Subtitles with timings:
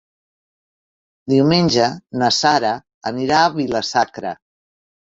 [1.35, 1.91] Diumenge
[2.23, 2.75] na Sara
[3.13, 4.39] anirà a Vila-sacra.